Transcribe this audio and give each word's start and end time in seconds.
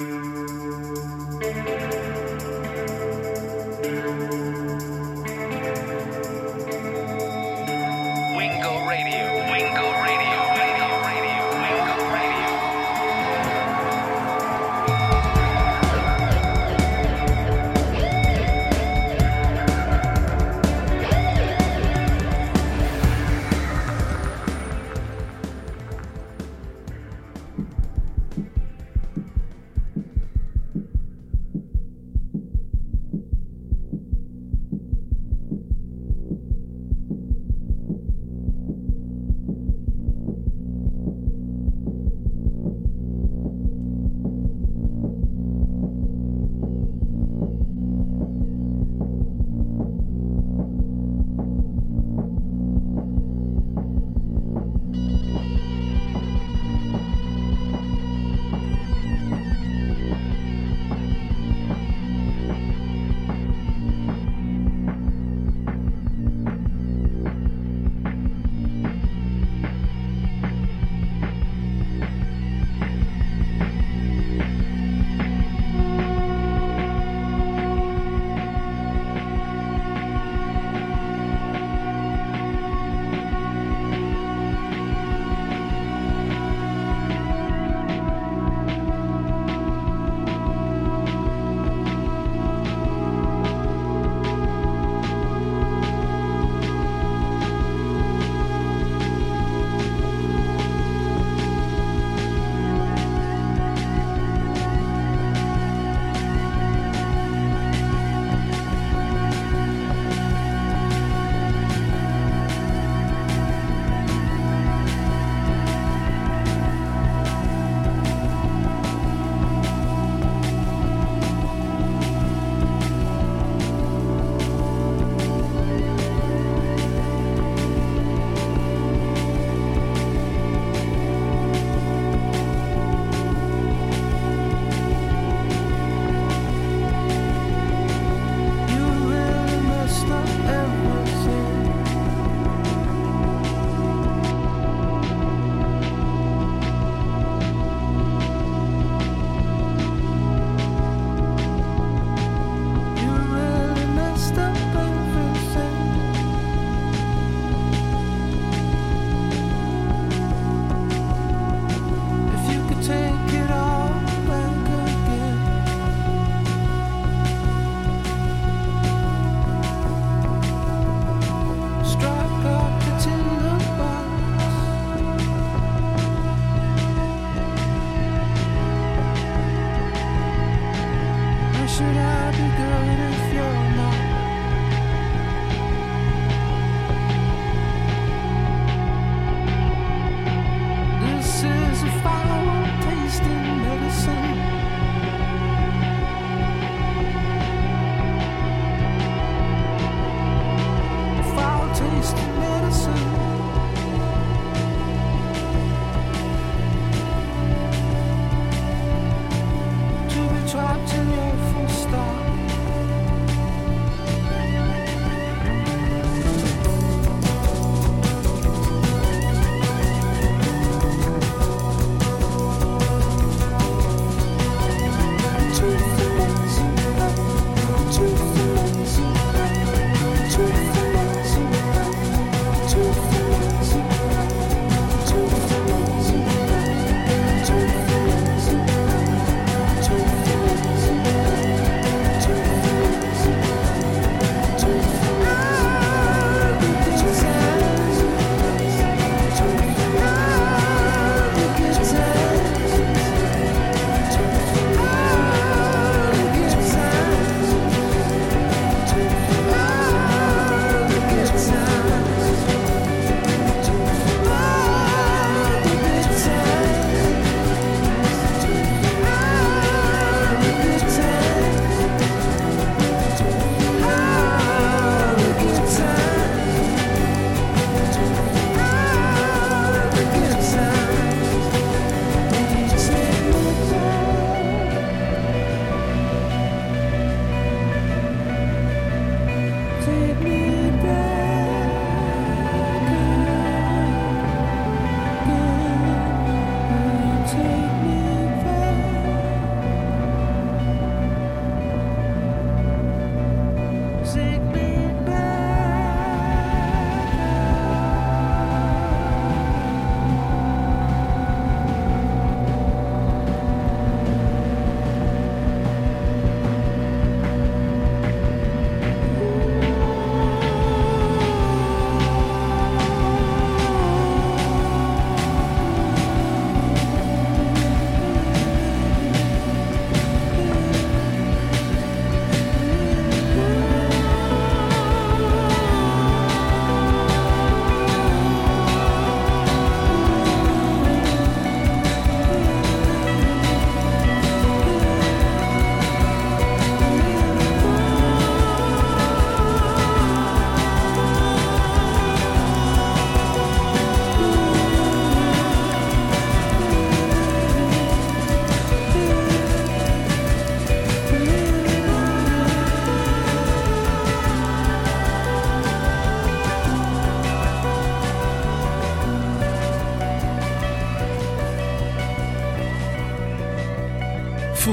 Mm-hmm. 0.00 0.39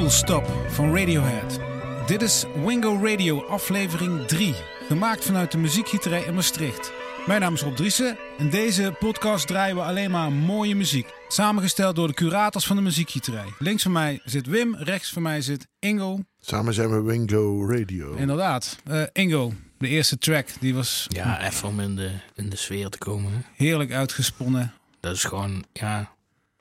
Full 0.08 0.16
Stop 0.16 0.46
van 0.68 0.98
Radiohead. 0.98 1.60
Dit 2.06 2.22
is 2.22 2.46
Wingo 2.66 3.00
Radio 3.04 3.46
aflevering 3.46 4.28
3, 4.28 4.56
gemaakt 4.88 5.26
vanuit 5.26 5.52
de 5.52 5.58
muziekgieterij 5.58 6.24
in 6.24 6.34
Maastricht. 6.34 6.92
Mijn 7.26 7.42
naam 7.42 7.54
is 7.54 7.62
Rob 7.62 7.76
Driessen. 7.76 8.18
In 8.38 8.50
deze 8.50 8.96
podcast 9.00 9.48
draaien 9.48 9.76
we 9.76 9.82
alleen 9.82 10.12
maar 10.12 10.32
mooie 10.32 10.76
muziek. 10.76 11.14
Samengesteld 11.28 11.96
door 11.96 12.08
de 12.08 12.14
curators 12.14 12.66
van 12.66 12.76
de 12.76 12.82
muziekgieterij. 12.82 13.54
Links 13.60 13.84
van 13.84 13.92
mij 13.92 14.22
zit 14.24 14.46
Wim, 14.46 14.76
rechts 14.76 15.10
van 15.14 15.22
mij 15.22 15.42
zit 15.42 15.68
Ingo. 15.80 16.20
Samen 16.40 16.74
zijn 16.74 16.90
we 16.90 17.02
Wingo 17.02 17.68
Radio. 17.70 18.14
Inderdaad. 18.14 18.78
Uh, 18.92 19.04
Ingo, 19.14 19.54
de 19.78 19.88
eerste 19.88 20.18
track, 20.18 20.48
die 20.60 20.76
was... 20.76 21.06
Ja, 21.08 21.46
even 21.46 21.68
om 21.68 21.80
in 21.80 21.96
de, 21.96 22.12
in 22.36 22.50
de 22.50 22.58
sfeer 22.58 22.90
te 22.90 22.98
komen. 22.98 23.32
Hè? 23.32 23.40
Heerlijk 23.66 23.92
uitgesponnen. 23.92 24.74
Dat 25.00 25.16
is 25.16 25.24
gewoon, 25.24 25.66
ja, 25.74 26.16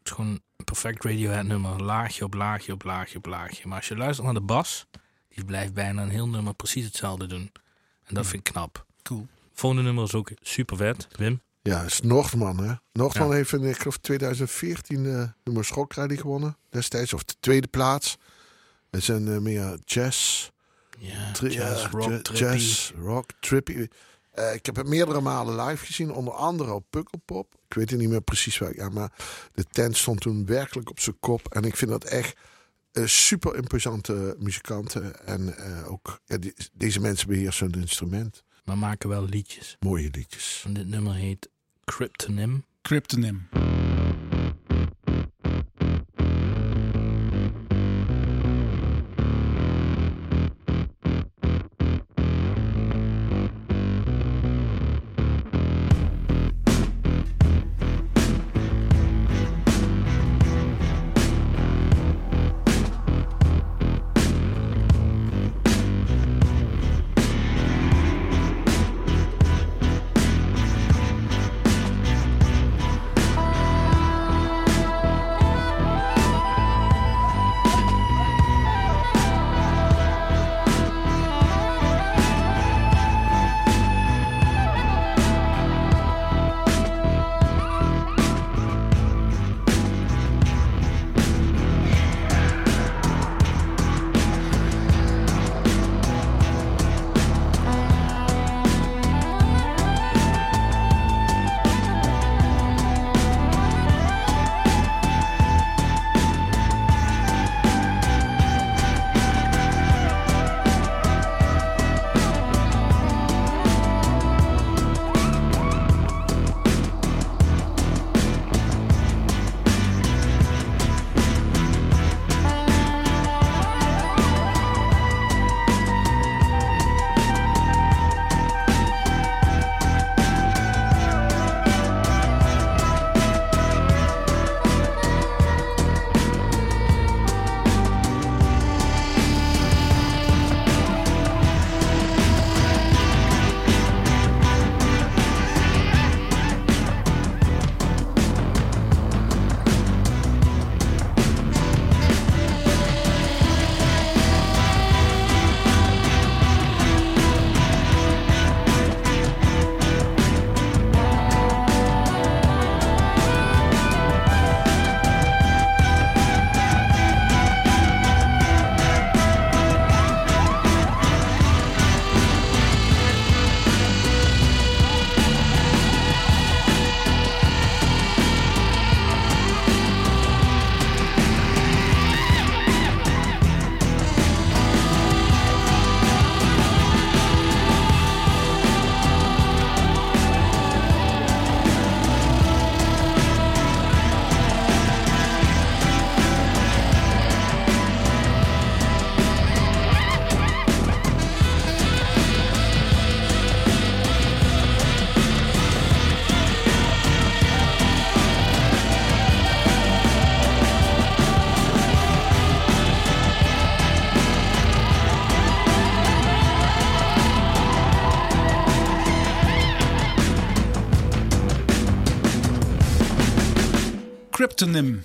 het 0.08 0.18
is 0.18 0.24
gewoon 0.24 0.40
een 0.56 0.64
perfect 0.64 1.04
Radiohead 1.04 1.44
nummer. 1.44 1.82
Laagje 1.82 2.24
op 2.24 2.34
laagje 2.34 2.72
op 2.72 2.84
laagje 2.84 3.18
op 3.18 3.26
laagje. 3.26 3.68
Maar 3.68 3.76
als 3.76 3.88
je 3.88 3.96
luistert 3.96 4.24
naar 4.24 4.34
de 4.34 4.40
bas, 4.40 4.86
die 5.28 5.44
blijft 5.44 5.74
bijna 5.74 6.02
een 6.02 6.08
heel 6.08 6.28
nummer 6.28 6.54
precies 6.54 6.84
hetzelfde 6.84 7.26
doen. 7.26 7.52
En 8.04 8.14
dat 8.14 8.26
vind 8.26 8.46
ik 8.46 8.52
knap. 8.52 8.86
Cool. 9.02 9.26
Volgende 9.52 9.84
nummer 9.84 10.04
is 10.04 10.14
ook 10.14 10.30
super 10.40 10.76
vet. 10.76 11.08
Wim? 11.16 11.40
Ja, 11.62 11.82
is 11.82 12.00
Noordman, 12.00 12.58
hè? 12.58 12.74
Noordman 12.92 13.32
heeft 13.32 13.52
in, 13.52 13.62
ik 13.62 13.78
geloof, 13.78 13.96
2014 13.96 15.04
uh, 15.04 15.22
nummer 15.44 15.64
Schokradi 15.64 16.16
gewonnen. 16.16 16.56
Destijds, 16.70 17.12
of 17.12 17.24
de 17.24 17.34
tweede 17.40 17.66
plaats. 17.66 18.16
Het 18.90 19.08
een 19.08 19.26
uh, 19.26 19.38
meer 19.38 19.78
jazz. 19.84 20.48
Ja, 20.98 21.32
jazz, 21.40 21.86
rock, 21.86 22.10
ja, 22.10 22.20
trippy. 22.20 22.32
jazz, 22.32 22.92
rock, 22.98 23.30
trippy. 23.40 23.86
Uh, 24.38 24.54
ik 24.54 24.66
heb 24.66 24.76
het 24.76 24.86
meerdere 24.86 25.20
malen 25.20 25.66
live 25.66 25.86
gezien, 25.86 26.12
onder 26.12 26.34
andere 26.34 26.72
op 26.72 26.84
Pukkelpop. 26.90 27.54
Ik 27.68 27.74
weet 27.74 27.90
het 27.90 27.98
niet 27.98 28.08
meer 28.08 28.20
precies 28.20 28.58
waar, 28.58 28.74
ja, 28.74 28.88
maar 28.88 29.12
de 29.52 29.64
tent 29.64 29.96
stond 29.96 30.20
toen 30.20 30.46
werkelijk 30.46 30.90
op 30.90 31.00
zijn 31.00 31.16
kop. 31.20 31.54
En 31.54 31.62
ik 31.62 31.76
vind 31.76 31.90
dat 31.90 32.04
echt 32.04 32.38
uh, 32.92 33.06
super 33.06 33.56
imposante 33.56 34.36
muzikanten. 34.38 35.26
En 35.26 35.54
uh, 35.58 35.90
ook 35.90 36.20
ja, 36.24 36.38
die, 36.38 36.54
deze 36.72 37.00
mensen 37.00 37.28
beheersen 37.28 37.70
hun 37.70 37.80
instrument. 37.80 38.42
Maar 38.64 38.78
maken 38.78 39.08
wel 39.08 39.24
liedjes. 39.24 39.76
Mooie 39.80 40.08
liedjes. 40.12 40.62
En 40.66 40.74
dit 40.74 40.86
nummer 40.86 41.14
heet 41.14 41.48
Cryptonym. 41.84 42.64
Cryptonym. 42.82 43.48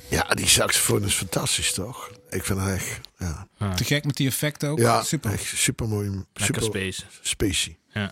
Ja, 0.09 0.23
die 0.23 0.47
saxofoon 0.47 1.03
is 1.03 1.13
fantastisch, 1.13 1.73
toch? 1.73 2.11
Ik 2.29 2.45
vind 2.45 2.59
het 2.59 2.69
echt, 2.69 2.99
ja. 3.17 3.47
Ah. 3.57 3.73
Te 3.73 3.83
gek 3.83 4.05
met 4.05 4.15
die 4.15 4.27
effecten 4.27 4.69
ook. 4.69 4.79
Ja, 4.79 5.03
super. 5.03 5.31
Echt 5.31 5.45
super 5.57 5.87
mooi. 5.87 6.09
Lekker 6.09 6.25
Super 6.33 6.61
space. 6.63 7.01
spacey. 7.21 7.77
Ja. 7.93 8.11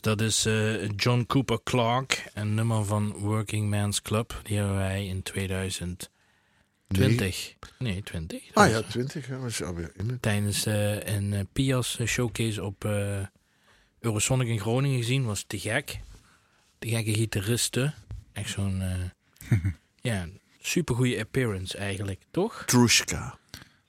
Dat 0.00 0.20
is 0.20 0.46
eh, 0.46 0.88
John 0.96 1.24
Cooper 1.26 1.58
Clarke, 1.64 2.16
een 2.34 2.54
nummer 2.54 2.84
van 2.84 3.12
Working 3.12 3.70
Man's 3.70 4.02
Club. 4.02 4.40
Die 4.42 4.56
hebben 4.56 4.76
wij 4.76 5.06
in 5.06 5.22
2020. 6.88 7.54
Nee, 7.78 8.02
20. 8.02 8.42
Ah 8.52 8.70
ja, 8.70 8.82
20 8.82 9.26
hè, 9.26 9.38
was 9.38 9.62
alweer 9.62 9.92
in 9.96 10.08
het. 10.08 10.22
Tijdens 10.22 10.66
eh, 10.66 11.04
een 11.06 11.32
eh, 11.32 11.40
Pias 11.52 11.98
showcase 12.04 12.62
op 12.64 12.84
eh 12.84 13.18
Eurosonic 14.00 14.48
in 14.48 14.60
Groningen 14.60 14.98
gezien. 14.98 15.24
Was 15.24 15.44
te 15.46 15.58
gek. 15.58 15.98
De 16.78 16.88
gekke 16.88 17.14
gitaristen. 17.14 17.94
Echt 18.32 18.50
zo'n 18.50 18.82
eh 18.82 19.58
ja, 20.12 20.26
supergoeie 20.60 21.20
appearance 21.20 21.76
eigenlijk, 21.78 22.20
toch? 22.30 22.62
Trushka. 22.66 23.38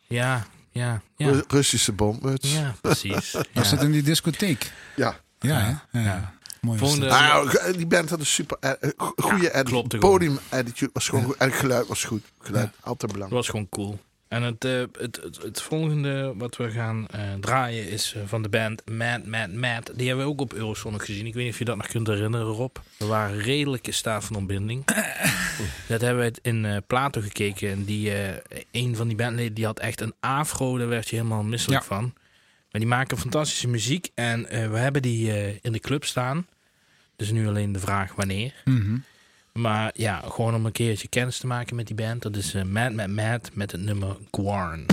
Ja, 0.07 0.47
ja, 0.71 1.01
ja. 1.17 1.29
Ru- 1.29 1.43
Russische 1.47 1.91
bombmuts. 1.91 2.53
Ja, 2.53 2.75
precies. 2.81 3.31
Was 3.53 3.69
Ja. 3.69 3.75
dat 3.75 3.83
in 3.83 3.91
die 3.91 4.01
discotheek? 4.03 4.71
Ja. 4.95 5.19
Ja, 5.43 5.59
ja. 5.91 6.01
Ja. 6.01 6.33
Mooi. 6.61 6.77
Volgende-. 6.79 7.09
Ah, 7.09 7.53
die 7.75 7.87
band 7.87 8.09
had 8.09 8.19
een 8.19 8.25
super 8.25 8.57
eh, 8.59 8.71
eh, 8.79 8.89
go- 8.97 9.13
goede 9.15 9.43
Ja, 9.43 9.51
edit. 9.53 9.99
Podium 9.99 10.39
attitude 10.49 10.89
was 10.93 11.07
gewoon 11.09 11.23
goed. 11.23 11.35
En 11.37 11.49
het 11.49 11.57
geluid 11.59 11.87
was 11.87 12.03
goed. 12.03 12.23
Geluid, 12.39 12.69
altijd 12.79 13.11
belangrijk. 13.11 13.31
was 13.41 13.49
gewoon 13.49 13.69
cool. 13.69 13.99
En 14.27 14.41
het, 14.43 14.65
eh, 14.65 14.71
het, 14.99 15.19
het, 15.23 15.39
het 15.41 15.61
volgende 15.61 16.33
wat 16.37 16.55
we 16.57 16.71
gaan 16.71 17.07
eh, 17.07 17.19
draaien 17.39 17.89
is 17.89 18.15
van 18.25 18.41
de 18.41 18.49
band 18.49 18.81
Mad 18.91 19.25
Mad 19.25 19.51
Mad. 19.53 19.91
Die 19.95 20.07
hebben 20.07 20.25
we 20.25 20.31
ook 20.31 20.41
op 20.41 20.53
Eurosonic 20.53 21.03
gezien. 21.03 21.25
Ik 21.25 21.33
weet 21.33 21.43
niet 21.43 21.53
of 21.53 21.59
je 21.59 21.65
dat 21.65 21.77
nog 21.77 21.87
kunt 21.87 22.07
herinneren, 22.07 22.45
Rob. 22.47 22.75
We 22.97 23.05
waren 23.05 23.37
redelijk 23.39 23.87
in 23.87 23.93
staat 23.93 24.23
van 24.23 24.35
ontbinding. 24.35 24.85
dat 25.87 26.01
hebben 26.01 26.23
we 26.23 26.33
in 26.41 26.65
eh, 26.65 26.77
Plato 26.87 27.21
gekeken. 27.21 27.69
En 27.71 27.83
die, 27.85 28.13
eh, 28.13 28.35
een 28.71 28.95
van 28.95 29.07
die 29.07 29.17
bandleden 29.17 29.53
die 29.53 29.65
had 29.65 29.79
echt 29.79 30.01
een 30.01 30.13
afro. 30.19 30.77
Daar 30.77 30.87
werd 30.87 31.09
je 31.09 31.15
helemaal 31.15 31.43
misselijk 31.43 31.81
Ja. 31.81 31.87
van. 31.87 32.13
Maar 32.73 32.81
die 32.81 32.91
maken 32.91 33.17
fantastische 33.17 33.67
muziek. 33.67 34.09
En 34.15 34.49
eh, 34.49 34.69
we 34.69 34.77
hebben 34.77 35.01
die 35.01 35.31
eh, 35.31 35.57
in 35.61 35.71
de 35.71 35.79
club 35.79 36.05
staan. 36.05 36.47
Dus 37.15 37.31
nu 37.31 37.47
alleen 37.47 37.71
de 37.71 37.79
vraag 37.79 38.15
wanneer. 38.15 38.53
Mhm. 38.65 38.97
Maar 39.51 39.91
ja, 39.95 40.21
gewoon 40.25 40.55
om 40.55 40.65
een 40.65 40.71
keertje 40.71 41.07
kennis 41.07 41.37
te 41.37 41.47
maken 41.47 41.75
met 41.75 41.87
die 41.87 41.95
band. 41.95 42.21
Dat 42.21 42.35
is 42.35 42.53
eh, 42.53 42.63
Mad 42.63 42.93
Mad 42.93 43.07
Mad 43.07 43.49
met 43.53 43.71
het 43.71 43.81
nummer 43.81 44.17
Guarn. 44.31 44.85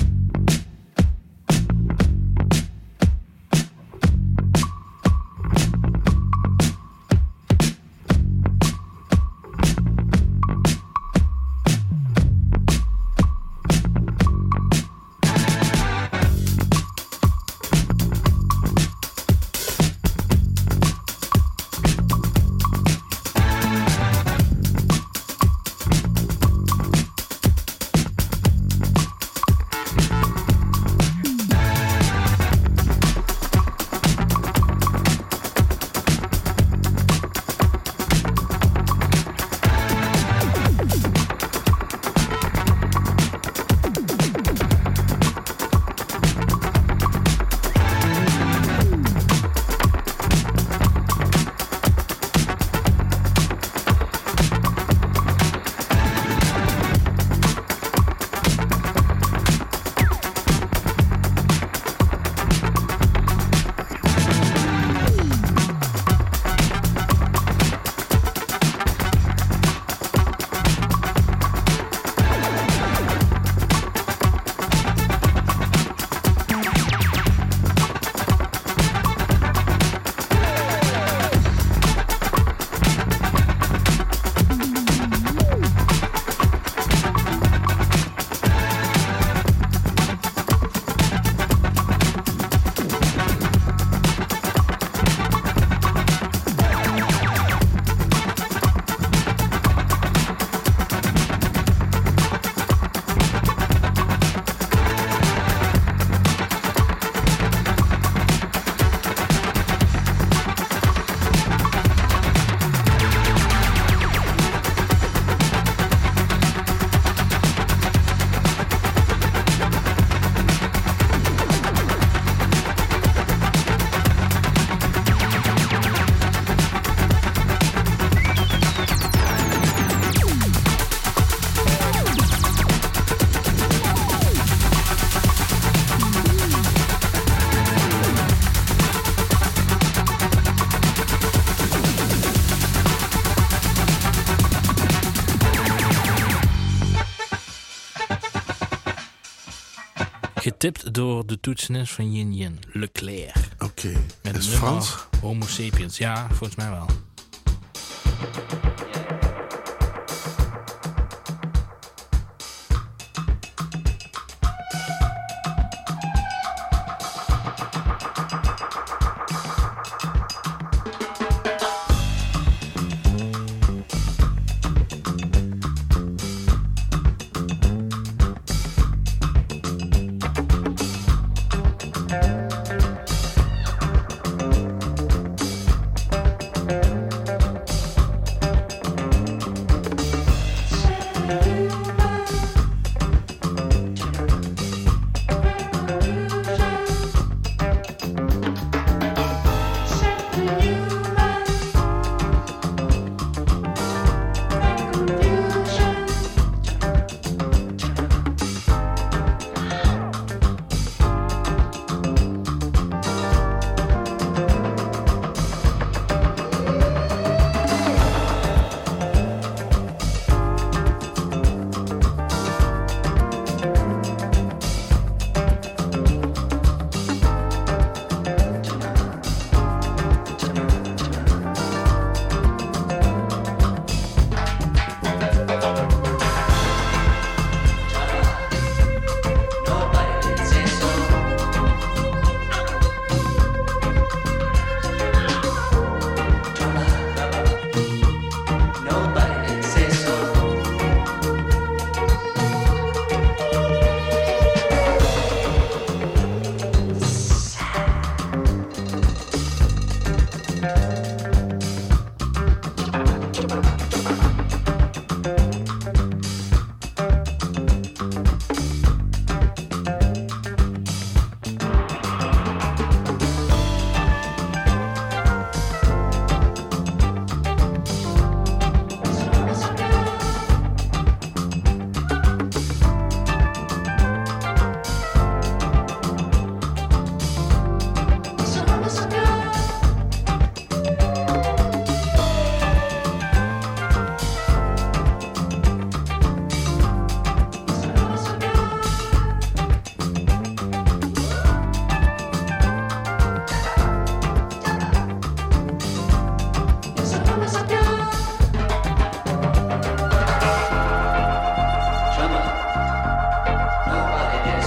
De 151.41 151.51
toetsenis 151.51 151.91
van 151.91 152.13
Yin 152.13 152.33
Yin, 152.35 152.59
Leclerc. 152.73 153.49
Oké. 153.59 153.93
Met 154.23 154.37
Is 154.37 154.47
het 154.47 154.55
Frans? 154.55 154.97
Homo 155.21 155.47
sapiens. 155.47 155.99
Ja, 155.99 156.27
volgens 156.29 156.55
mij 156.55 156.71
wel. 156.71 156.87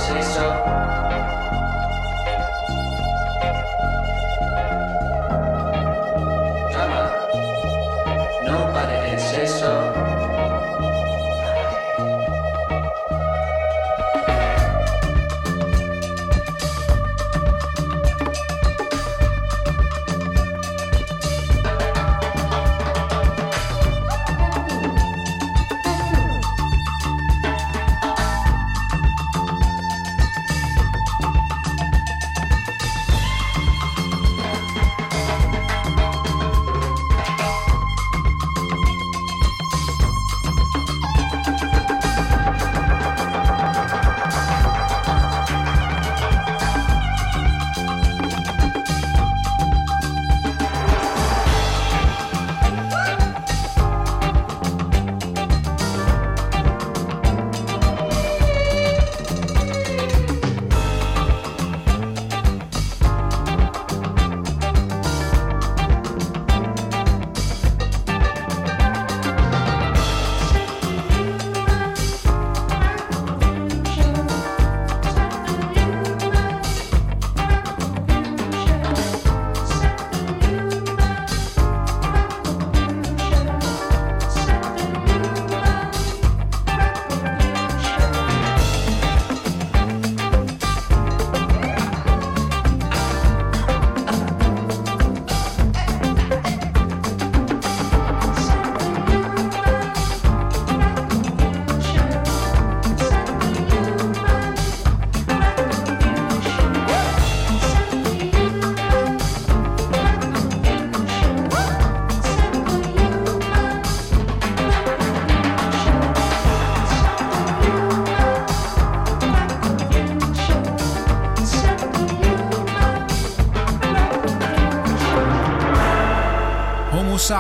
Homo 0.06 0.93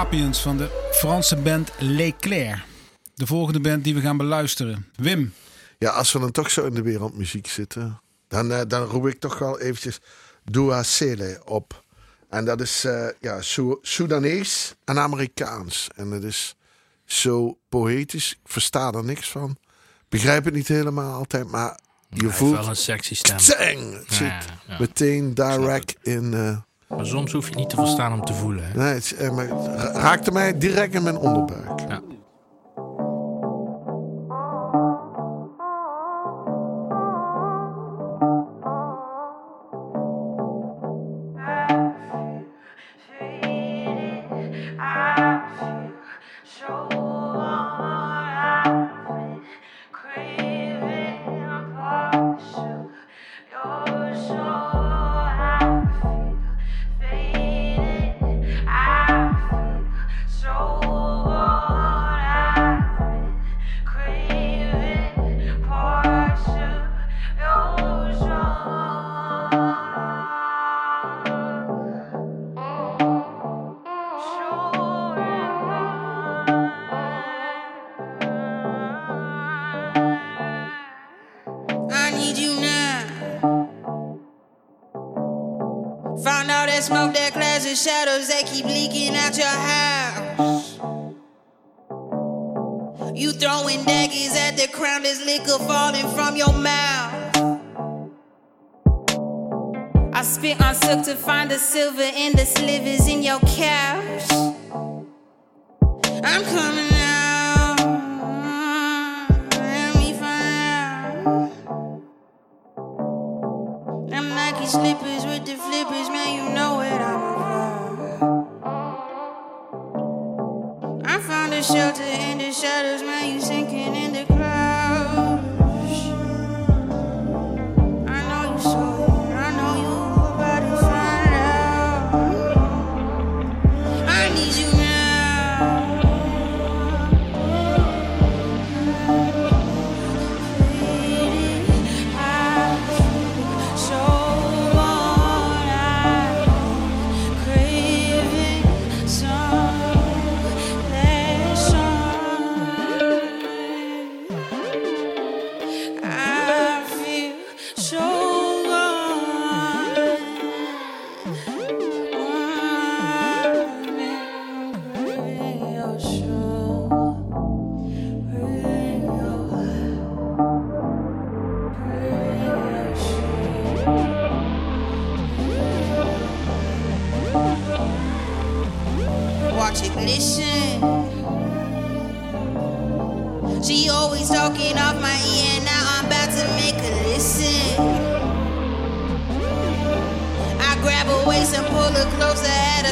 Sapiens 0.04 0.42
van 0.42 0.58
de 0.58 0.89
Franse 0.94 1.36
band 1.36 1.72
L'Éclair. 1.80 2.63
De 3.16 3.26
volgende 3.28 3.60
band 3.60 3.84
die 3.84 3.94
we 3.96 4.02
gaan 4.02 4.18
beluisteren. 4.18 4.88
Wim, 4.96 5.34
Ja, 5.80 5.89
als 5.89 6.12
we 6.12 6.20
dan 6.20 6.32
toch 6.32 6.52
zo 6.52 6.66
in 6.66 6.74
de 6.74 6.82
wereldmuziek 6.82 7.48
zitten, 7.48 8.02
dan, 8.28 8.52
eh, 8.52 8.62
dan 8.68 8.84
roep 8.84 9.08
ik 9.08 9.20
toch 9.20 9.39
wel 9.39 9.60
eventjes 9.60 10.00
Dua 10.44 10.84
Sele 10.84 11.42
op. 11.46 11.84
En 12.30 12.46
dat 12.46 12.62
is 12.62 12.86
eh 12.86 13.08
ja, 13.20 13.42
Su- 13.42 13.78
Soedanees 13.82 14.74
en 14.86 15.00
Amerikaans. 15.00 15.88
En 15.96 16.12
het 16.12 16.24
is 16.24 16.56
zo 17.06 17.58
poëtisch. 17.70 18.32
Ik 18.32 18.39
versta 18.52 18.92
er 18.92 19.04
niks 19.04 19.30
van. 19.30 19.58
Begrijp 20.10 20.46
het 20.46 20.54
niet 20.54 20.68
helemaal 20.68 21.13
altijd, 21.13 21.48
maar 21.52 21.80
je 22.10 22.24
heeft 22.26 22.38
voelt... 22.38 22.56
wel 22.58 22.68
een 22.68 22.76
sexy 22.76 23.16
stem. 23.16 23.39
Zang! 23.39 23.94
Het 24.00 24.13
zit 24.13 24.28
Ja, 24.28 24.44
ja. 24.68 24.78
meteen 24.80 25.34
direct 25.34 25.96
in... 26.02 26.34
eh, 26.34 26.58
Maar 26.95 27.06
soms 27.06 27.32
hoef 27.32 27.49
je 27.49 27.56
niet 27.56 27.69
te 27.69 27.75
verstaan 27.75 28.13
om 28.13 28.25
te 28.25 28.34
voelen. 28.34 28.63
Hè? 28.63 28.77
nee, 28.77 28.93
het, 28.93 29.15
eh, 29.15 29.32
maar 29.32 29.47
raakte 29.93 30.32
mij 30.32 30.58
direct 30.58 30.93
in 30.93 31.03
mijn 31.03 31.17
onderbuik. 31.17 31.72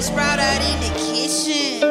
Sprout 0.01 0.39
out 0.39 0.61
in 0.61 0.79
the 0.79 0.89
kitchen. 0.99 1.83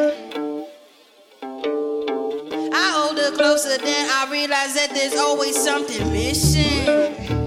I 2.73 2.91
hold 2.93 3.19
her 3.19 3.31
closer, 3.31 3.79
then 3.79 4.11
I 4.11 4.31
realize 4.31 4.75
that 4.75 4.91
there's 4.93 5.17
always 5.17 5.57
something 5.57 6.13
missing. 6.13 7.40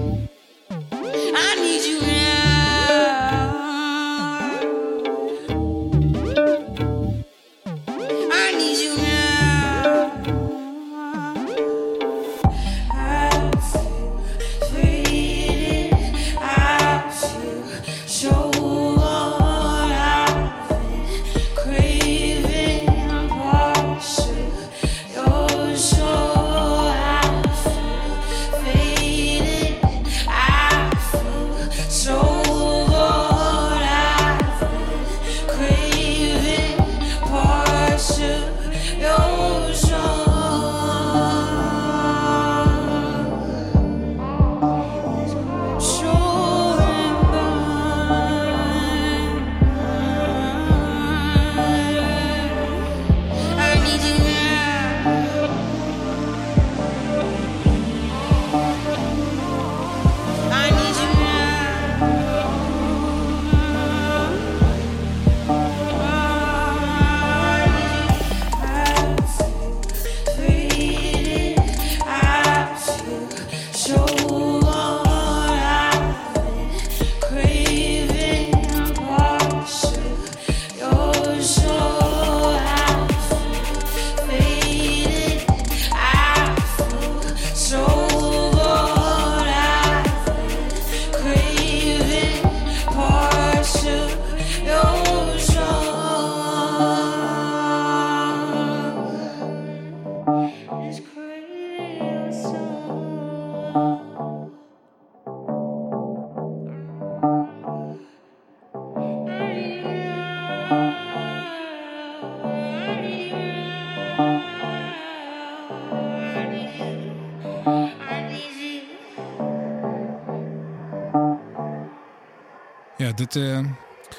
Dit, 123.28 123.36
eh, 123.36 123.58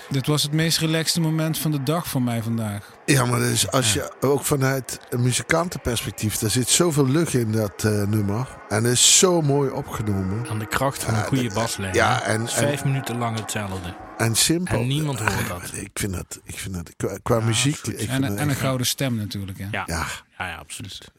dit 0.10 0.28
was 0.28 0.44
het 0.44 0.52
meest 0.52 0.78
relaxte 0.78 1.22
moment 1.22 1.58
van 1.58 1.72
de 1.72 1.84
dag 1.84 2.08
voor 2.08 2.22
mij 2.22 2.42
vandaag. 2.44 2.94
Ja, 3.06 3.26
maar 3.26 3.40
dus 3.40 3.72
als 3.72 3.94
je 3.94 4.12
ook 4.20 4.44
vanuit 4.44 5.00
een 5.10 5.22
muzikantenperspectief, 5.22 6.42
er 6.42 6.50
zit 6.50 6.70
zoveel 6.70 7.08
lucht 7.08 7.34
in 7.34 7.52
dat 7.52 7.84
eh, 7.84 7.92
nummer. 8.04 8.48
En 8.70 8.84
het 8.84 8.94
is 8.94 9.18
zo 9.20 9.42
mooi 9.42 9.70
opgenomen. 9.70 10.48
Aan 10.50 10.60
de 10.60 10.68
kracht 10.68 11.04
van 11.04 11.14
een 11.16 11.24
goede 11.26 11.54
baslijn. 11.54 11.94
ja, 11.94 12.22
en- 12.22 12.48
vijf 12.48 12.84
minuten 12.84 13.18
lang 13.18 13.40
hetzelfde. 13.40 13.94
En 14.18 14.36
simpel. 14.36 14.80
En 14.80 14.88
niemand 14.88 15.20
hoort 15.20 15.48
dat. 15.48 15.72
Ik 15.74 15.92
vind 15.94 16.14
dat, 16.14 16.40
ik 16.44 16.58
vind 16.60 16.74
dat 16.74 16.94
qua, 16.98 17.18
qua 17.24 17.40
muziek. 17.40 17.78
Ik 17.78 17.86
En, 17.88 17.98
vind 17.98 18.10
een- 18.12 18.22
dat 18.22 18.30
en 18.38 18.44
een 18.44 18.50
echt- 18.50 18.60
gouden 18.60 18.88
stem 18.88 19.16
natuurlijk. 19.16 19.58
Hè? 19.58 19.68
Ja, 19.72 19.84
ja. 19.86 20.06
Ja, 20.38 20.48
ja, 20.48 20.56
absoluut. 20.56 21.12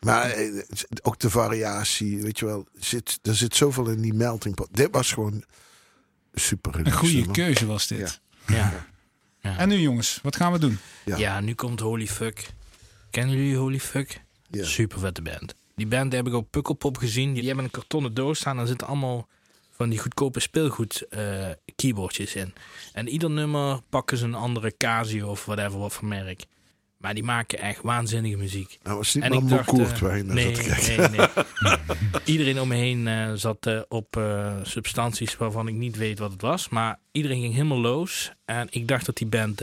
Maar 0.00 0.30
eh, 0.30 0.62
ook 1.02 1.18
de 1.18 1.30
variatie, 1.30 2.22
weet 2.22 2.38
je 2.38 2.44
wel. 2.46 2.66
Zit, 2.78 3.18
er 3.22 3.34
zit 3.34 3.56
zoveel 3.56 3.86
in 3.88 4.00
die 4.00 4.14
melting 4.14 4.54
pot. 4.54 4.68
Dit 4.70 4.88
was 4.90 5.12
gewoon 5.12 5.44
super 6.40 6.86
Een 6.86 6.92
goede 6.92 7.30
keuze 7.30 7.66
was 7.66 7.86
dit. 7.86 8.20
Ja. 8.46 8.86
En 9.40 9.68
nu 9.68 9.78
jongens, 9.78 10.18
wat 10.22 10.36
gaan 10.36 10.52
we 10.52 10.58
doen? 10.58 10.78
Ja. 11.04 11.16
Ja. 11.16 11.40
nu 11.40 11.54
komt 11.54 11.80
Holy 11.80 12.06
Fuck. 12.06 12.50
Kennen 13.10 13.36
jullie 13.36 13.56
Holy 13.56 13.80
Fuck? 13.80 14.20
Ja. 14.50 14.64
Super 14.64 14.98
vette 14.98 15.22
band. 15.22 15.54
Die 15.74 15.86
band 15.86 16.12
heb 16.12 16.26
ik 16.26 16.32
op 16.32 16.50
Pukkelpop 16.50 16.96
gezien. 16.96 17.34
Die 17.34 17.46
hebben 17.46 17.64
een 17.64 17.70
kartonnen 17.70 18.14
doos 18.14 18.38
staan. 18.38 18.56
Daar 18.56 18.66
zitten 18.66 18.86
allemaal 18.86 19.28
van 19.70 19.88
die 19.88 19.98
goedkope 19.98 20.40
speelgoed 20.40 21.06
eh, 21.08 21.48
keyboardjes 21.76 22.34
in. 22.34 22.54
En 22.92 23.08
ieder 23.08 23.30
nummer 23.30 23.80
pakken 23.88 24.16
ze 24.16 24.24
een 24.24 24.34
andere 24.34 24.76
Casio 24.76 25.28
of 25.28 25.44
whatever, 25.44 25.78
wat 25.78 25.92
voor 25.92 26.08
merk. 26.08 26.44
Maar 27.06 27.14
die 27.14 27.24
maken 27.24 27.58
echt 27.58 27.82
waanzinnige 27.82 28.36
muziek. 28.36 28.78
Nou, 28.82 28.96
was 28.96 29.14
niet 29.14 29.24
En 29.24 29.30
maar 29.30 29.42
ik 29.42 29.48
dacht... 29.48 30.02
Eh, 30.02 30.10
nee, 30.10 30.22
nee, 30.24 31.08
nee. 31.08 31.26
iedereen 32.24 32.60
om 32.60 32.68
me 32.68 32.74
heen 32.74 33.08
eh, 33.08 33.32
zat 33.34 33.66
eh, 33.66 33.80
op 33.88 34.20
substanties 34.62 35.36
waarvan 35.36 35.68
ik 35.68 35.74
niet 35.74 35.96
weet 35.96 36.18
wat 36.18 36.32
het 36.32 36.40
was. 36.40 36.68
Maar 36.68 36.98
iedereen 37.12 37.40
ging 37.40 37.52
helemaal 37.52 37.80
los. 37.80 38.32
En 38.44 38.66
ik 38.70 38.88
dacht 38.88 39.06
dat 39.06 39.16
die 39.16 39.26
band 39.26 39.62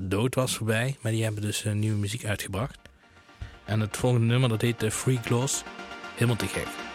dood 0.00 0.34
was 0.34 0.56
voorbij. 0.56 0.96
Maar 1.00 1.12
die 1.12 1.22
hebben 1.22 1.42
dus 1.42 1.64
nieuwe 1.72 1.98
muziek 1.98 2.24
uitgebracht. 2.24 2.78
En 3.64 3.80
het 3.80 3.96
volgende 3.96 4.26
nummer 4.26 4.48
dat 4.48 4.60
heet 4.60 4.84
Free 4.88 5.18
Gloss. 5.24 5.62
Helemaal 6.14 6.36
te 6.36 6.46
gek. 6.46 6.87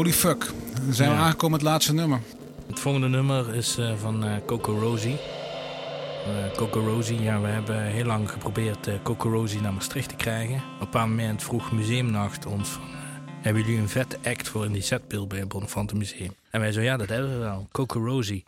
Holy 0.00 0.12
fuck. 0.12 0.52
Dan 0.84 0.94
zijn 0.94 1.10
we 1.10 1.14
Ja. 1.14 1.20
aangekomen 1.20 1.50
met 1.50 1.60
het 1.60 1.70
laatste 1.70 1.94
nummer. 1.94 2.20
Het 2.66 2.80
volgende 2.80 3.08
nummer 3.08 3.54
is 3.54 3.78
eh, 3.78 3.96
van 3.96 4.24
eh, 4.24 4.36
Coco 4.46 4.78
Rosie. 4.78 5.16
Eh, 6.26 6.56
Coco 6.56 6.80
Rosie, 6.80 7.22
ja, 7.22 7.40
we 7.40 7.46
hebben 7.46 7.82
heel 7.82 8.04
lang 8.04 8.30
geprobeerd 8.30 8.88
Coco 9.02 9.30
Rosie 9.30 9.60
naar 9.60 9.72
Maastricht 9.72 10.08
te 10.08 10.14
krijgen. 10.14 10.56
Op 10.56 10.62
een 10.72 10.78
bepaald 10.78 11.08
moment 11.08 11.42
vroeg 11.42 11.72
Museumnacht 11.72 12.46
ons 12.46 12.68
van... 12.68 12.82
hebben 13.40 13.62
jullie 13.62 13.78
een 13.78 13.88
vette 13.88 14.18
act 14.24 14.48
voor 14.48 14.64
in 14.64 14.72
die 14.72 14.82
setbeeld 14.82 15.28
bij 15.28 15.38
het 15.38 15.48
Bonnefanten 15.48 15.96
Museum? 15.96 16.34
En 16.50 16.60
wij 16.60 16.72
zo, 16.72 16.80
ja, 16.80 16.96
dat 16.96 17.08
hebben 17.08 17.30
we 17.32 17.38
wel. 17.38 17.68
Coco 17.72 18.04
Rosie. 18.04 18.44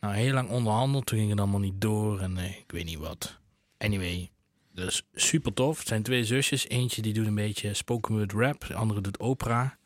Nou, 0.00 0.14
heel 0.14 0.32
lang 0.32 0.48
onderhandeld, 0.48 1.06
toen 1.06 1.18
ging 1.18 1.30
het 1.30 1.40
allemaal 1.40 1.60
niet 1.60 1.80
door 1.80 2.20
en 2.20 2.38
ik 2.38 2.64
weet 2.66 2.84
niet 2.84 2.98
wat. 2.98 3.38
Anyway, 3.78 4.30
dus 4.72 5.02
super 5.14 5.52
tof. 5.52 5.78
Het 5.78 5.88
zijn 5.88 6.02
twee 6.02 6.24
zusjes. 6.24 6.68
Eentje 6.68 7.02
die 7.02 7.12
doet 7.12 7.26
een 7.26 7.34
beetje 7.34 7.74
spoken 7.74 8.14
word 8.14 8.32
rap, 8.32 8.66
de 8.66 8.74
andere 8.74 9.00
doet 9.00 9.20
opera. 9.20 9.76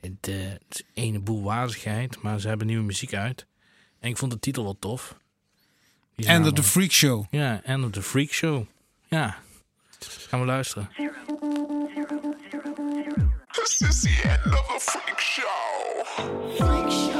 Het, 0.00 0.26
het 0.26 0.64
is 0.68 0.82
ene 0.94 1.18
boel 1.18 1.42
wazigheid, 1.42 2.22
maar 2.22 2.40
ze 2.40 2.48
hebben 2.48 2.66
nieuwe 2.66 2.84
muziek 2.84 3.14
uit. 3.14 3.46
En 4.00 4.08
ik 4.08 4.16
vond 4.16 4.32
de 4.32 4.38
titel 4.38 4.62
wel 4.62 4.76
tof. 4.78 5.16
End 6.16 6.46
of 6.46 6.52
the 6.52 6.62
Freak 6.62 6.90
Show. 6.90 7.24
Ja, 7.30 7.62
End 7.62 7.84
of 7.84 7.90
the 7.90 8.02
Freak 8.02 8.32
Show. 8.32 8.66
Ja, 9.08 9.38
gaan 10.28 10.40
we 10.40 10.46
luisteren. 10.46 10.88
This 13.52 13.80
is 13.80 14.00
the 14.00 14.20
end 14.28 14.54
of 14.54 14.70
a 14.70 14.78
freak 14.78 15.20
show. 15.20 17.19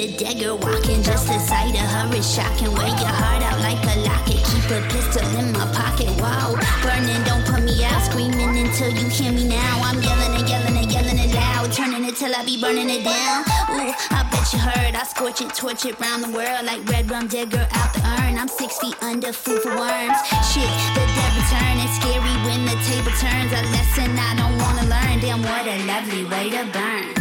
The 0.00 0.08
dagger 0.16 0.56
walking, 0.56 1.02
just 1.02 1.28
the 1.28 1.36
sight 1.44 1.76
of 1.76 1.84
her 1.84 2.16
is 2.16 2.24
shocking. 2.24 2.72
Wear 2.72 2.88
your 2.88 3.12
heart 3.20 3.44
out 3.44 3.60
like 3.60 3.76
a 3.84 4.00
locket. 4.00 4.40
Keep 4.48 4.72
a 4.72 4.80
pistol 4.88 5.28
in 5.36 5.52
my 5.52 5.68
pocket. 5.76 6.08
Wow, 6.16 6.56
burning, 6.80 7.20
don't 7.28 7.44
put 7.44 7.60
me 7.60 7.84
out. 7.84 8.00
Screaming 8.08 8.64
until 8.64 8.88
you 8.96 9.12
hear 9.12 9.30
me 9.30 9.44
now. 9.44 9.84
I'm 9.84 10.00
yelling 10.00 10.40
and 10.40 10.48
yelling 10.48 10.76
and 10.80 10.90
yelling 10.90 11.18
it 11.20 11.34
loud. 11.36 11.70
Turning 11.76 12.08
it 12.08 12.16
till 12.16 12.34
I 12.34 12.42
be 12.46 12.58
burning 12.58 12.88
it 12.88 13.04
down. 13.04 13.44
Ooh, 13.76 13.92
I 14.16 14.24
bet 14.32 14.48
you 14.56 14.58
heard. 14.64 14.96
I 14.96 15.04
scorch 15.04 15.42
it, 15.42 15.52
torch 15.52 15.84
it 15.84 16.00
round 16.00 16.24
the 16.24 16.32
world 16.32 16.64
like 16.64 16.80
red 16.88 17.10
rum 17.10 17.28
digger 17.28 17.68
out 17.76 17.92
the 17.92 18.00
urn. 18.00 18.40
I'm 18.40 18.48
six 18.48 18.78
feet 18.78 18.96
under, 19.02 19.34
food 19.34 19.60
for 19.60 19.76
worms. 19.76 20.16
Shit, 20.48 20.72
the 20.96 21.04
devil 21.12 21.44
turn. 21.52 21.76
It's 21.76 22.00
scary 22.00 22.36
when 22.48 22.64
the 22.64 22.80
table 22.88 23.12
turns. 23.20 23.52
A 23.52 23.60
lesson 23.68 24.16
I 24.16 24.32
don't 24.32 24.56
wanna 24.64 24.88
learn. 24.88 25.20
Damn, 25.20 25.44
what 25.44 25.68
a 25.68 25.76
lovely 25.84 26.24
way 26.24 26.48
to 26.56 26.64
burn. 26.72 27.19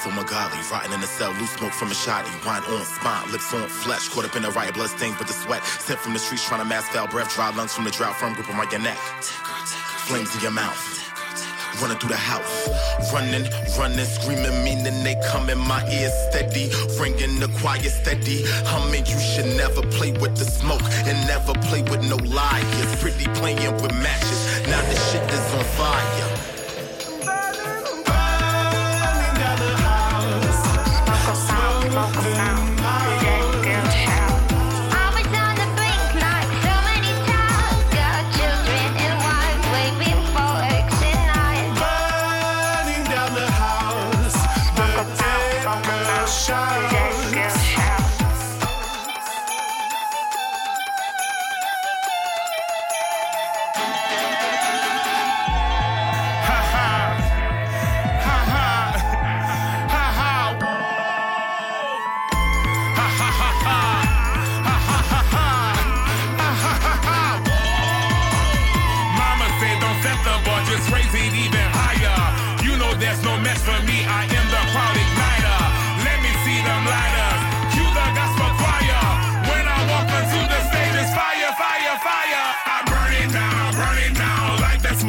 So 0.00 0.08
ungodly, 0.08 0.58
rotting 0.72 0.92
in 0.92 1.00
the 1.00 1.06
cell, 1.06 1.30
loose 1.32 1.50
smoke 1.50 1.72
from 1.72 1.88
a 1.88 1.94
shotty, 1.94 2.32
wine 2.46 2.62
on 2.72 2.84
spine, 2.84 3.30
lips 3.32 3.52
on 3.52 3.68
flesh, 3.68 4.08
caught 4.08 4.24
up 4.24 4.34
in 4.34 4.42
the 4.42 4.50
riot, 4.52 4.72
blood 4.72 4.88
stains 4.88 5.18
with 5.18 5.28
the 5.28 5.34
sweat, 5.34 5.62
sent 5.64 6.00
from 6.00 6.14
the 6.14 6.18
streets 6.18 6.46
trying 6.48 6.60
to 6.60 6.64
mask 6.64 6.92
foul 6.92 7.06
breath, 7.06 7.34
dry 7.34 7.50
lungs 7.54 7.74
from 7.74 7.84
the 7.84 7.90
drought, 7.90 8.16
firm 8.16 8.32
grip 8.32 8.48
on 8.48 8.70
your 8.70 8.80
neck, 8.80 8.96
flames 10.08 10.34
in 10.34 10.40
your 10.40 10.52
mouth, 10.52 10.80
running 11.82 11.98
through 11.98 12.08
the 12.08 12.16
house, 12.16 12.68
running, 13.12 13.44
running, 13.76 14.06
screaming, 14.06 14.64
meaning 14.64 15.04
they 15.04 15.20
come 15.28 15.50
in 15.50 15.58
my 15.58 15.84
ears 15.92 16.14
steady, 16.30 16.72
ringing 16.98 17.38
the 17.38 17.48
choir 17.60 17.78
steady, 17.80 18.44
humming, 18.64 19.04
you 19.04 19.18
should 19.20 19.52
never 19.56 19.82
play 19.92 20.12
with 20.12 20.34
the 20.36 20.46
smoke, 20.46 20.82
and 21.04 21.16
never 21.28 21.52
play 21.68 21.82
with 21.82 22.00
no 22.08 22.16
liars, 22.24 22.96
pretty 23.02 23.26
playing 23.36 23.74
with 23.82 23.92
matches, 24.00 24.40
now 24.66 24.80
the 24.80 24.96
shit 24.96 25.22
is 25.28 25.54
on 25.54 25.64
fire. 25.76 26.39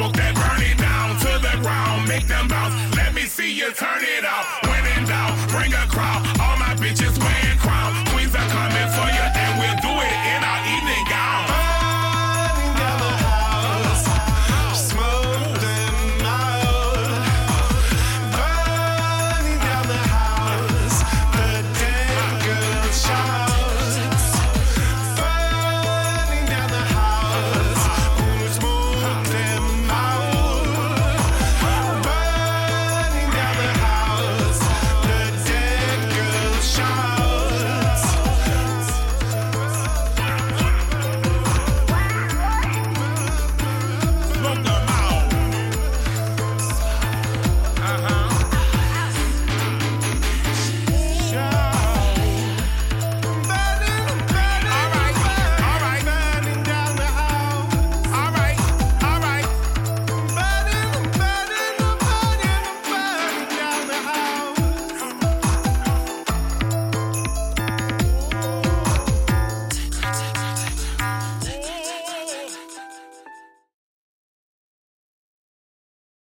Smoke 0.02 0.16
that 0.16 0.34
burn 0.34 0.62
it 0.66 0.78
down 0.78 1.16
to 1.20 1.32
the 1.38 1.62
ground, 1.62 2.08
make 2.08 2.26
them 2.26 2.48
bounce. 2.48 2.74
Let 2.96 3.14
me 3.14 3.22
see 3.22 3.52
you 3.52 3.72
turn 3.72 4.02
it 4.02 4.24
out. 4.24 4.61